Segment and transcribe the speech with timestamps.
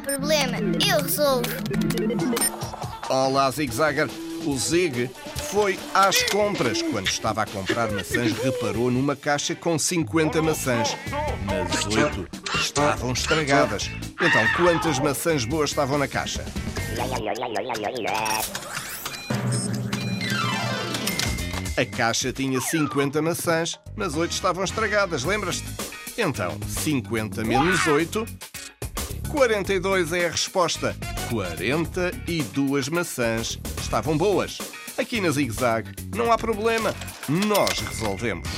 [0.00, 1.48] problema, eu resolvo.
[3.08, 4.08] Olá, Zig Zagger.
[4.44, 5.10] O Zig
[5.50, 6.82] foi às compras.
[6.82, 10.96] Quando estava a comprar maçãs, reparou numa caixa com 50 maçãs.
[11.44, 13.90] Mas oito estavam estragadas.
[14.20, 16.44] Então, quantas maçãs boas estavam na caixa?
[21.76, 25.66] A caixa tinha 50 maçãs, mas 8 estavam estragadas, lembras-te?
[26.16, 28.26] Então, 50 menos 8,
[29.36, 30.96] 42 é a resposta.
[31.28, 34.56] 42 maçãs estavam boas.
[34.96, 36.94] Aqui na Zig Zag não há problema,
[37.28, 38.48] nós resolvemos.